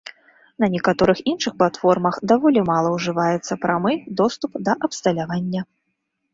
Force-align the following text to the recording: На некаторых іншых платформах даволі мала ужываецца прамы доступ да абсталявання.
На 0.61 0.69
некаторых 0.75 1.19
іншых 1.31 1.53
платформах 1.59 2.17
даволі 2.33 2.65
мала 2.71 2.95
ужываецца 2.97 3.61
прамы 3.69 3.93
доступ 4.25 4.51
да 4.67 4.79
абсталявання. 4.91 5.61